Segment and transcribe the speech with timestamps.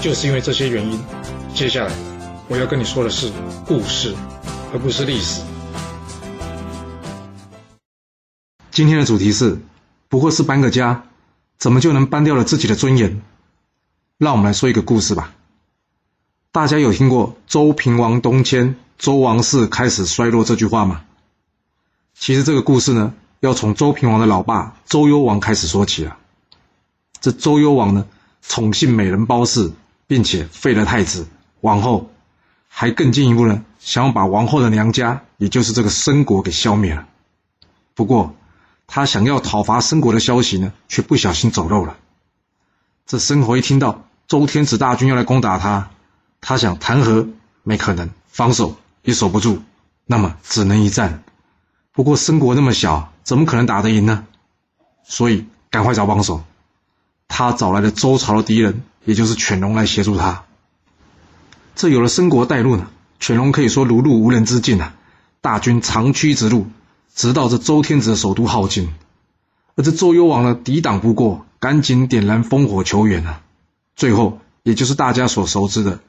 [0.00, 0.98] 就是因为这些原因，
[1.54, 1.92] 接下来
[2.48, 3.32] 我要跟你说的是
[3.66, 4.14] 故事，
[4.72, 5.42] 而不是历史。
[8.70, 9.58] 今天的主题是：
[10.08, 11.02] 不过是搬个家，
[11.58, 13.20] 怎么就能搬掉了自己的尊严？
[14.18, 15.34] 让我们来说一个故事吧。
[16.52, 21.02] 大家有听过“周平王东迁，周王室开始衰落”这句话吗？
[22.14, 26.16] 其实这个故事呢，要从周平王的老爸周幽王开始说起了。
[27.20, 28.06] 这周幽王呢，
[28.42, 29.74] 宠幸美人褒姒。
[30.08, 31.28] 并且废了太子、
[31.60, 32.10] 王后，
[32.66, 37.06] 还更进一步呢，想要把王后的娘家，也就是这个申国给消灭了。
[37.94, 38.34] 不过，
[38.86, 41.98] 他想要讨伐申国的消息呢，却不小心走漏了。
[43.06, 45.90] 这申侯一听到周天子大军要来攻打他，
[46.40, 47.28] 他想谈和
[47.62, 49.62] 没可能，防守也守不住，
[50.06, 51.22] 那么只能一战。
[51.92, 54.26] 不过申国那么小，怎么可能打得赢呢？
[55.04, 56.42] 所以赶快找帮手。
[57.28, 58.82] 他找来了周朝的敌人。
[59.08, 60.44] 也就是犬戎来协助他，
[61.74, 64.94] 这有了申国带路呢，犬戎可以说如入无人之境啊！
[65.40, 66.66] 大军长驱直入，
[67.14, 68.92] 直到这周天子的首都镐京。
[69.76, 73.40] 而这周幽王呢，抵挡不过，赶紧点燃烽火求援啊！
[73.96, 76.00] 最后，也就是大家所熟知的，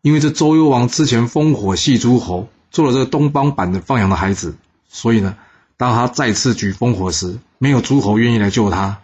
[0.00, 4.56] 因为这周幽王之前烽火戏诸侯，做了这个东方版的放羊的孩子，
[4.88, 5.36] 所以呢，
[5.76, 9.02] 当他再次举烽火时，没有诸侯愿意来救他，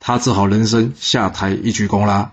[0.00, 2.30] 他只好人生下台一鞠躬啦。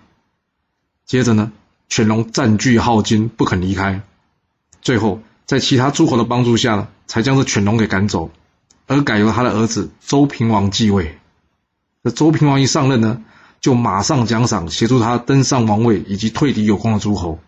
[1.12, 1.52] 接着呢，
[1.90, 4.00] 犬戎占据镐京，不肯离开。
[4.80, 8.30] 最后，在其他诸侯的帮助下呢，才将这犬戎给赶走，
[8.86, 11.18] 而改由他的儿子周平王继位。
[12.02, 13.22] 这周平王一上任呢，
[13.60, 17.38] 就马上奖赏协助他登上王位以及退敌有功的诸侯。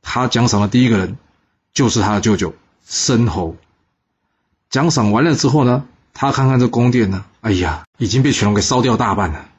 [0.00, 1.18] 他奖赏的第一个人，
[1.74, 2.54] 就是他的舅舅
[2.86, 3.56] 申侯。
[4.70, 5.84] 奖赏完了之后呢，
[6.14, 9.50] 他看看这宫殿呢，哎呀，已经被犬戎给烧掉大半了。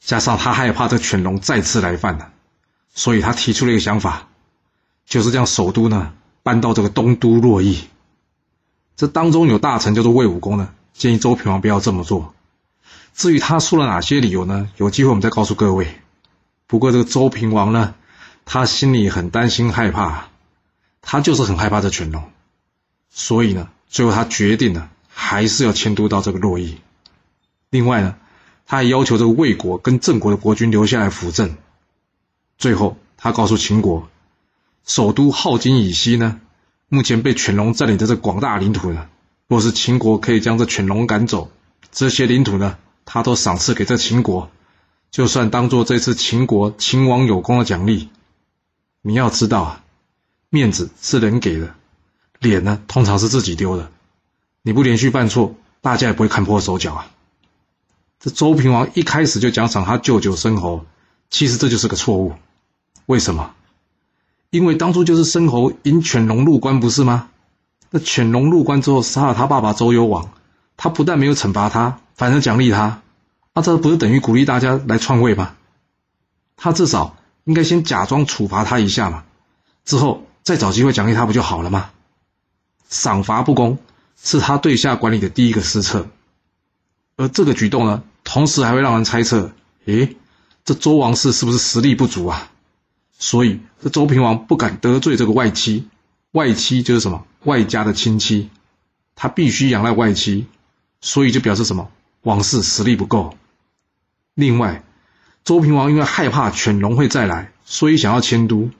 [0.00, 2.32] 加上他害怕这犬戎再次来犯了。
[2.98, 4.26] 所以他提出了一个想法，
[5.06, 7.84] 就是将首都呢搬到这个东都洛邑。
[8.96, 12.34] 这当中有大臣叫做魏武公呢，建议周平王不要这么做。
[13.14, 14.68] 至于他说了哪些理由呢？
[14.78, 16.00] 有机会我们再告诉各位。
[16.66, 17.94] 不过这个周平王呢，
[18.44, 20.24] 他心里很担心害怕，
[21.00, 22.24] 他就是很害怕这犬戎，
[23.10, 26.78] 所以呢，最后他决定呢，还是要迁都到这个洛邑。
[27.70, 28.16] 另外呢，
[28.66, 31.56] 他还要求这个魏国跟郑国的国君留下来辅政。
[32.58, 34.08] 最后，他告诉秦国，
[34.84, 36.40] 首都镐京以西呢，
[36.88, 39.08] 目前被犬戎占领的这广大领土呢，
[39.46, 41.52] 若是秦国可以将这犬戎赶走，
[41.92, 44.50] 这些领土呢，他都赏赐给这秦国，
[45.12, 48.08] 就算当做这次秦国秦王有功的奖励。
[49.02, 49.84] 你要知道啊，
[50.50, 51.76] 面子是人给的，
[52.40, 53.92] 脸呢，通常是自己丢的。
[54.62, 57.10] 你不连续犯错，大家也不会看破手脚啊。
[58.18, 60.84] 这周平王一开始就奖赏他舅舅申侯，
[61.30, 62.34] 其实这就是个错误。
[63.08, 63.54] 为什么？
[64.50, 67.30] 因为当初就是申侯引犬戎入关，不是吗？
[67.88, 70.30] 那犬戎入关之后杀了他爸爸周幽王，
[70.76, 73.00] 他不但没有惩罚他，反而奖励他，
[73.54, 75.56] 那这不是等于鼓励大家来篡位吗？
[76.54, 79.24] 他至少应该先假装处罚他一下嘛，
[79.86, 81.88] 之后再找机会奖励他不就好了吗？
[82.90, 83.78] 赏罚不公
[84.22, 86.08] 是他对下管理的第一个失策，
[87.16, 89.50] 而这个举动呢，同时还会让人猜测：
[89.86, 90.14] 诶，
[90.66, 92.50] 这周王室是不是实力不足啊？
[93.20, 95.88] 所以，这周平王不敢得罪这个外戚，
[96.30, 98.48] 外戚就是什么外家的亲戚，
[99.16, 100.46] 他必须仰赖外戚，
[101.00, 101.90] 所以就表示什么
[102.22, 103.36] 王室实力不够。
[104.34, 104.84] 另外，
[105.42, 108.70] 周平王因为害怕犬戎会再来，所以想要迁都。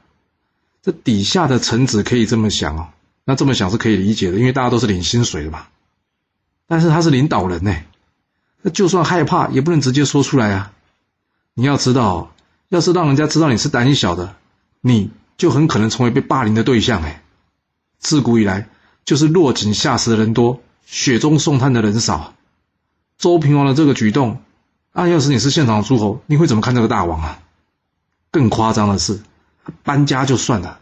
[0.83, 2.91] 这底下的臣子可以这么想哦，
[3.25, 5.67] 那这么想是可以理解的，因为大家都是领薪水的嘛。
[6.69, 7.75] 但是他是领导人呢，
[8.63, 10.73] 那就算害怕也不能直接说出来啊。
[11.55, 12.33] 你要知道。
[12.69, 14.37] 要是让人家知道你是胆小的，
[14.81, 17.03] 你就很可能成为被霸凌的对象。
[17.03, 17.23] 哎，
[17.99, 18.69] 自古以来
[19.05, 22.35] 就是落井下石的人多，雪中送炭的人少。
[23.17, 24.43] 周平王的这个举动，
[24.93, 27.41] 啊，要是你是现场诸侯，你会怎么看这个大王啊？
[28.31, 29.21] 更夸张的是，
[29.83, 30.81] 搬家就算了，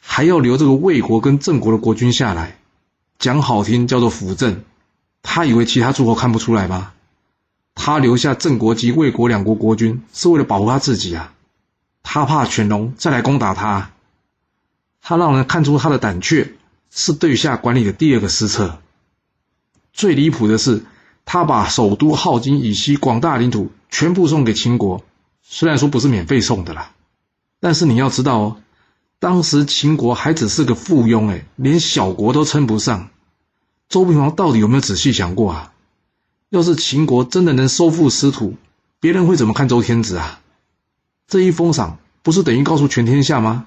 [0.00, 2.58] 还要留这个魏国跟郑国的国君下来，
[3.18, 4.62] 讲好听叫做辅政。
[5.22, 6.92] 他以为其他诸侯看不出来吗？
[7.74, 11.32] 他留下郑国及魏国两国国君，是为了保护他自己啊！
[12.02, 13.90] 他怕犬戎再来攻打他。
[15.02, 16.54] 他让人看出他的胆怯，
[16.90, 18.78] 是对下管理的第二个失策。
[19.92, 20.84] 最离谱的是，
[21.26, 25.04] 他把首都镐京以西广大领土全部送给秦国，
[25.42, 26.92] 虽然说不是免费送的啦，
[27.60, 28.56] 但是你要知道哦，
[29.18, 33.10] 当时秦国还只是个附庸，哎，连小国都称不上。
[33.88, 35.73] 周平王到底有没有仔细想过啊？
[36.54, 38.54] 要是秦国真的能收复失土，
[39.00, 40.38] 别人会怎么看周天子啊？
[41.26, 43.66] 这一封赏不是等于告诉全天下吗？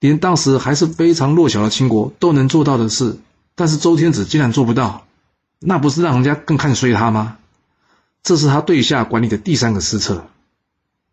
[0.00, 3.18] 连当时还是非常弱小的秦国都能做到的事，
[3.54, 5.06] 但是周天子竟然做不到，
[5.58, 7.36] 那不是让人家更看衰他吗？
[8.22, 10.24] 这是他对下管理的第三个失策。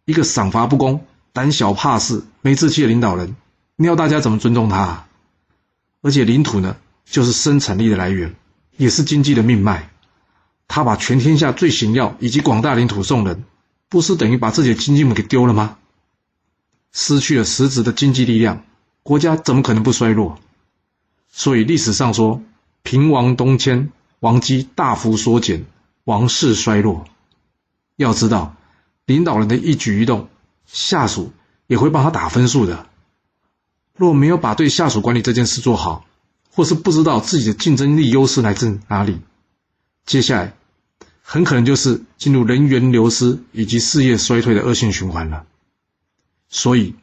[0.05, 3.35] 一个赏罚不公、胆小怕事、没志气的领导人，
[3.75, 5.07] 你要大家怎么尊重他？
[6.01, 8.33] 而且领土呢，就是生产力的来源，
[8.77, 9.89] 也是经济的命脉。
[10.73, 13.43] 他把全天下最行要以及广大领土送人，
[13.89, 15.77] 不是等于把自己的经济母给丢了吗？
[16.93, 18.63] 失去了实质的经济力量。
[19.03, 20.39] 国家怎么可能不衰落？
[21.29, 22.41] 所以历史上说，
[22.83, 23.91] 平王东迁，
[24.21, 25.65] 王基大幅缩减，
[26.05, 27.03] 王室衰落。
[27.97, 28.55] 要知道，
[29.05, 30.29] 领导人的一举一动，
[30.65, 31.33] 下属
[31.67, 32.87] 也会帮他打分数的。
[33.97, 36.05] 若没有把对下属管理这件事做好，
[36.49, 39.19] 或是不知道自己的竞争力优势来自哪里，
[40.05, 40.53] 接下来
[41.31, 45.45] 很可能就是进入人员流失以及事业衰退的恶性循环了。
[46.49, 46.95] 所以。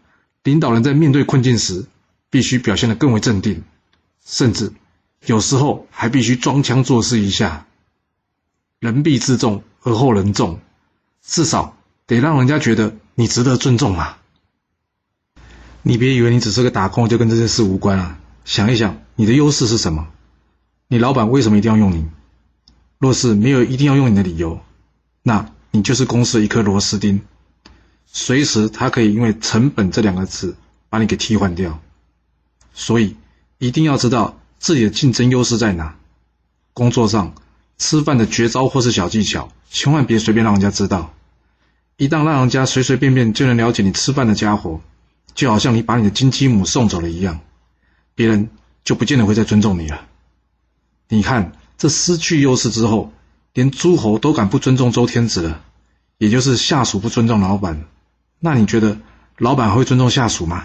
[0.45, 1.85] 领导人在面对困境时，
[2.31, 3.65] 必须表现得更为镇定，
[4.25, 4.73] 甚至
[5.27, 7.67] 有时候还必须装腔作势一下。
[8.79, 10.61] 人必自重而后人重，
[11.23, 11.77] 至少
[12.07, 14.23] 得让人家觉得你值得尊重啊！
[15.83, 18.19] 你别以为你只是个打工就跟这件事无关啊！
[18.47, 20.09] 想一想，你的优势是什么？
[20.87, 22.07] 你老板为什么一定要用你？
[22.99, 24.61] 若是没有一定要用你的理由，
[25.23, 27.23] 那你就是公司一颗螺丝钉。
[28.07, 30.57] 随时，他可以因为“成本”这两个字
[30.89, 31.81] 把你给替换掉，
[32.73, 33.17] 所以
[33.59, 35.95] 一定要知道自己的竞争优势在哪。
[36.73, 37.35] 工作上
[37.77, 41.15] 吃饭的绝招或是小技巧，千万别随便让人家知道。
[41.97, 44.81] 一旦让人家随随便便就能了解你吃饭的家伙，
[45.35, 47.41] 就好像你把你的金鸡母送走了一样，
[48.15, 48.51] 别人
[48.85, 50.07] 就不见得会再尊重你了。
[51.09, 53.13] 你看，这失去优势之后，
[53.55, 55.61] 连诸侯都敢不尊重周天子了，
[56.19, 57.85] 也就是下属不尊重老板。
[58.41, 58.99] 那你觉得
[59.39, 60.65] 老板会尊重下属吗？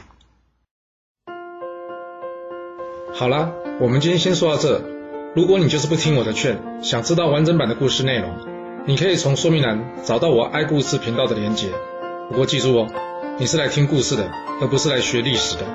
[3.13, 4.81] 好了，我们今天先说到这。
[5.35, 8.35] 如果你就是不听我的劝，想知道完整版的故事内容，
[8.87, 11.69] 你可以从说明栏找到我爱故事频道的连结。
[12.29, 12.87] 不过记住哦，
[13.39, 14.31] 你是来听故事的，
[14.61, 15.65] 而不是来学历史的。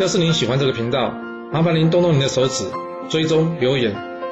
[0.00, 1.12] 要是您喜欢这个频道，
[1.52, 2.64] 麻烦您动动您的手指，
[3.08, 3.94] 追踪、留言，